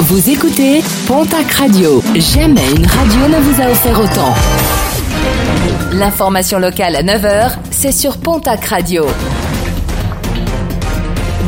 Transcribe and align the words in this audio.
Vous 0.00 0.28
écoutez 0.28 0.82
Pontac 1.06 1.50
Radio. 1.52 2.02
Jamais 2.16 2.68
une 2.76 2.84
radio 2.84 3.28
ne 3.28 3.40
vous 3.40 3.62
a 3.62 3.70
offert 3.70 3.98
autant. 4.00 4.34
L'information 5.92 6.58
locale 6.58 6.96
à 6.96 7.02
9h, 7.02 7.52
c'est 7.70 7.92
sur 7.92 8.18
Pontac 8.18 8.64
Radio. 8.64 9.06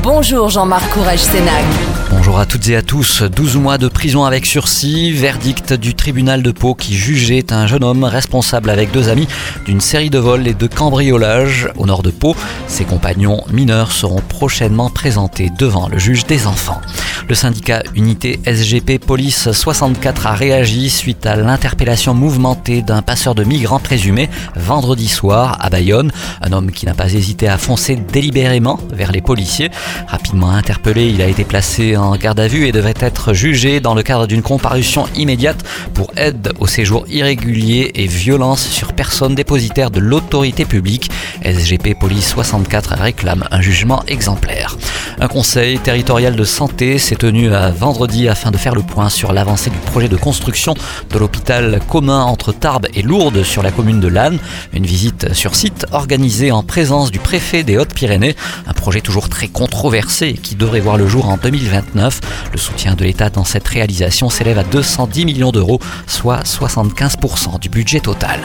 Bonjour 0.02 0.48
Jean-Marc 0.48 0.88
Courage 0.90 1.18
Sénac. 1.18 1.64
Bonjour 2.10 2.38
à 2.38 2.46
toutes 2.46 2.68
et 2.68 2.76
à 2.76 2.82
tous. 2.82 3.22
12 3.22 3.56
mois 3.56 3.78
de 3.78 3.88
prison 3.88 4.24
avec 4.24 4.46
sursis, 4.46 5.10
verdict 5.10 5.72
du 5.72 5.94
tribunal 5.94 6.42
de 6.42 6.52
Pau 6.52 6.74
qui 6.74 6.94
jugeait 6.94 7.52
un 7.52 7.66
jeune 7.66 7.84
homme 7.84 8.04
responsable 8.04 8.70
avec 8.70 8.92
deux 8.92 9.08
amis 9.08 9.28
d'une 9.64 9.80
série 9.80 10.10
de 10.10 10.18
vols 10.18 10.46
et 10.46 10.54
de 10.54 10.66
cambriolages 10.66 11.68
au 11.76 11.86
nord 11.86 12.02
de 12.02 12.10
Pau. 12.10 12.36
Ses 12.68 12.84
compagnons 12.84 13.42
mineurs 13.52 13.90
seront 13.92 14.22
prochainement 14.28 14.88
présentés 14.88 15.50
devant 15.58 15.88
le 15.88 15.98
juge 15.98 16.26
des 16.26 16.46
enfants. 16.46 16.80
Le 17.28 17.34
syndicat 17.34 17.82
Unité 17.94 18.38
SGP 18.46 18.98
Police 18.98 19.50
64 19.50 20.26
a 20.26 20.34
réagi 20.34 20.90
suite 20.90 21.26
à 21.26 21.36
l'interpellation 21.36 22.14
mouvementée 22.14 22.82
d'un 22.82 23.02
passeur 23.02 23.34
de 23.34 23.42
migrants 23.42 23.80
présumé 23.80 24.28
vendredi 24.54 25.08
soir 25.08 25.58
à 25.60 25.70
Bayonne. 25.70 26.12
Un 26.40 26.52
homme 26.52 26.70
qui 26.70 26.86
n'a 26.86 26.94
pas 26.94 27.12
hésité 27.12 27.48
à 27.48 27.58
foncer 27.58 27.96
délibérément 27.96 28.78
vers 28.92 29.10
les 29.10 29.20
policiers. 29.20 29.70
Rapidement 30.06 30.50
interpellé, 30.50 31.08
il 31.08 31.20
a 31.20 31.26
été 31.26 31.44
placé 31.44 31.96
en 31.96 32.16
garde 32.16 32.40
à 32.40 32.48
vue 32.48 32.66
et 32.66 32.72
devrait 32.72 32.94
être 33.00 33.32
jugé 33.32 33.80
dans 33.80 33.94
le 33.94 34.02
cadre 34.02 34.26
d'une 34.26 34.42
comparution 34.42 35.06
immédiate 35.16 35.64
pour 35.94 36.12
aide 36.16 36.52
au 36.60 36.66
séjour 36.66 37.06
irrégulier 37.08 37.90
et 37.94 38.06
violence 38.06 38.66
sur 38.68 38.92
personne 38.92 39.34
dépositaire 39.34 39.90
de 39.90 40.00
l'autorité 40.00 40.64
publique. 40.64 41.10
SGP 41.42 41.98
Police 41.98 42.28
64 42.28 42.94
réclame 42.94 43.44
un 43.50 43.60
jugement 43.60 44.02
exemplaire. 44.06 44.76
Un 45.18 45.28
conseil 45.28 45.78
territorial 45.78 46.36
de 46.36 46.44
santé 46.44 46.98
s'est 47.06 47.14
tenu 47.14 47.54
à 47.54 47.70
vendredi 47.70 48.26
afin 48.26 48.50
de 48.50 48.56
faire 48.56 48.74
le 48.74 48.82
point 48.82 49.08
sur 49.10 49.32
l'avancée 49.32 49.70
du 49.70 49.78
projet 49.78 50.08
de 50.08 50.16
construction 50.16 50.74
de 51.12 51.18
l'hôpital 51.20 51.78
commun 51.88 52.24
entre 52.24 52.50
Tarbes 52.50 52.88
et 52.94 53.02
Lourdes 53.02 53.44
sur 53.44 53.62
la 53.62 53.70
commune 53.70 54.00
de 54.00 54.08
Lannes. 54.08 54.40
Une 54.72 54.86
visite 54.86 55.32
sur 55.32 55.54
site 55.54 55.86
organisée 55.92 56.50
en 56.50 56.64
présence 56.64 57.12
du 57.12 57.20
préfet 57.20 57.62
des 57.62 57.78
Hautes-Pyrénées. 57.78 58.34
Un 58.66 58.72
projet 58.72 59.02
toujours 59.02 59.28
très 59.28 59.46
controversé 59.46 60.32
qui 60.32 60.56
devrait 60.56 60.80
voir 60.80 60.96
le 60.96 61.06
jour 61.06 61.28
en 61.28 61.36
2029. 61.36 62.20
Le 62.50 62.58
soutien 62.58 62.94
de 62.96 63.04
l'État 63.04 63.30
dans 63.30 63.44
cette 63.44 63.68
réalisation 63.68 64.28
s'élève 64.28 64.58
à 64.58 64.64
210 64.64 65.26
millions 65.26 65.52
d'euros, 65.52 65.78
soit 66.08 66.42
75% 66.42 67.60
du 67.60 67.68
budget 67.68 68.00
total. 68.00 68.40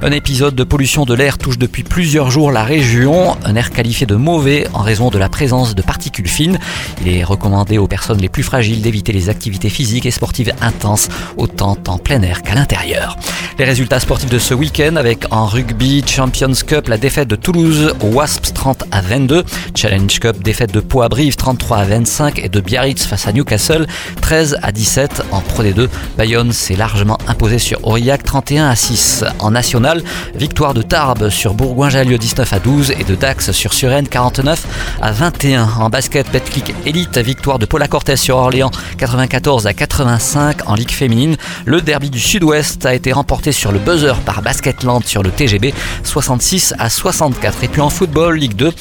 Un 0.00 0.12
épisode 0.12 0.54
de 0.54 0.64
pollution 0.64 1.04
de 1.04 1.12
l'air 1.12 1.36
touche 1.36 1.58
depuis 1.58 1.82
plusieurs 1.82 2.30
jours 2.30 2.50
la 2.50 2.64
région. 2.64 3.36
Un 3.44 3.56
air 3.56 3.70
qualifié 3.70 4.06
de 4.06 4.16
mauvais 4.16 4.66
en 4.72 4.80
raison 4.80 5.10
de 5.10 5.18
la 5.18 5.28
présence 5.28 5.74
de 5.74 5.82
particules 5.82 6.28
fine. 6.28 6.58
Il 7.02 7.08
est 7.08 7.22
recommandé 7.22 7.76
aux 7.76 7.86
personnes 7.86 8.05
les 8.14 8.28
plus 8.28 8.42
fragiles 8.42 8.82
d'éviter 8.82 9.12
les 9.12 9.28
activités 9.28 9.68
physiques 9.68 10.06
et 10.06 10.10
sportives 10.10 10.52
intenses, 10.60 11.08
autant 11.36 11.76
en 11.86 11.98
plein 11.98 12.22
air 12.22 12.42
qu'à 12.42 12.54
l'intérieur. 12.54 13.16
Les 13.58 13.64
résultats 13.64 14.00
sportifs 14.00 14.30
de 14.30 14.38
ce 14.38 14.54
week-end 14.54 14.96
avec 14.96 15.24
en 15.30 15.46
rugby 15.46 16.04
Champions 16.06 16.52
Cup 16.66 16.88
la 16.88 16.98
défaite 16.98 17.28
de 17.28 17.36
Toulouse 17.36 17.94
aux 18.02 18.08
Wasps 18.08 18.52
30 18.52 18.84
à 18.90 19.00
22, 19.00 19.44
Challenge 19.74 20.20
Cup 20.20 20.42
défaite 20.42 20.72
de 20.72 20.80
Pau 20.80 21.02
à 21.02 21.08
Brive 21.08 21.36
33 21.36 21.78
à 21.78 21.84
25 21.84 22.38
et 22.38 22.48
de 22.48 22.60
Biarritz 22.60 23.06
face 23.06 23.26
à 23.26 23.32
Newcastle 23.32 23.86
13 24.20 24.58
à 24.62 24.72
17 24.72 25.22
en 25.32 25.40
Pro 25.40 25.62
D2. 25.62 25.88
Bayonne 26.18 26.52
s'est 26.52 26.76
largement 26.76 27.18
imposé 27.26 27.58
sur 27.58 27.86
Aurillac 27.86 28.22
31 28.24 28.68
à 28.68 28.76
6. 28.76 29.24
En 29.38 29.50
national, 29.50 30.02
victoire 30.34 30.74
de 30.74 30.82
Tarbes 30.82 31.30
sur 31.30 31.54
Bourgoin-Jallieu 31.54 32.18
19 32.18 32.52
à 32.52 32.58
12 32.58 32.90
et 32.92 33.04
de 33.04 33.14
Dax 33.14 33.52
sur 33.52 33.72
Suresnes 33.72 34.08
49 34.08 34.66
à 35.00 35.12
21. 35.12 35.68
En 35.80 35.88
basket, 35.88 36.30
Betclic 36.30 36.74
Elite, 36.84 37.18
victoire 37.18 37.58
de 37.58 37.66
Paula 37.66 37.88
Sur 38.16 38.36
Orléans 38.36 38.70
94 38.98 39.66
à 39.66 39.72
85 39.72 40.68
en 40.68 40.74
Ligue 40.74 40.90
féminine. 40.90 41.36
Le 41.64 41.80
derby 41.80 42.10
du 42.10 42.20
Sud-Ouest 42.20 42.84
a 42.84 42.94
été 42.94 43.10
remporté 43.10 43.52
sur 43.52 43.72
le 43.72 43.78
buzzer 43.78 44.20
par 44.20 44.42
Basketland 44.42 45.02
sur 45.04 45.22
le 45.22 45.30
TGB 45.30 45.72
66 46.04 46.74
à 46.78 46.90
64. 46.90 47.64
Et 47.64 47.68
puis 47.68 47.80
en 47.80 47.88
football, 47.88 48.36
Ligue 48.36 48.54
2, 48.54 48.72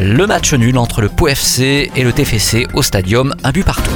le 0.00 0.26
match 0.26 0.54
nul 0.54 0.78
entre 0.78 1.02
le 1.02 1.10
Pau 1.10 1.28
FC 1.28 1.90
et 1.94 2.02
le 2.02 2.12
TFC 2.12 2.66
au 2.72 2.82
stadium, 2.82 3.34
un 3.44 3.50
but 3.50 3.64
partout. 3.64 3.90